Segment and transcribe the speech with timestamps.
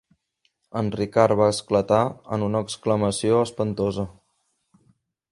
[0.79, 1.99] En Ricard va esclatar
[2.37, 4.07] en una exclamació espantosa.